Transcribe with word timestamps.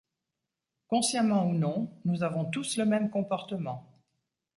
Consciemment 0.87 1.45
ou 1.45 1.53
non, 1.53 1.87
nous 2.05 2.23
avons 2.23 2.45
tous 2.45 2.77
le 2.77 2.85
même 2.87 3.11
comportement. 3.11 4.01